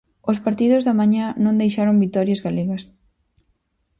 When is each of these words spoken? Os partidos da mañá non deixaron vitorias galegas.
Os 0.31 0.41
partidos 0.45 0.81
da 0.87 0.97
mañá 0.99 1.25
non 1.43 1.59
deixaron 1.61 2.01
vitorias 2.03 2.43
galegas. 2.45 2.83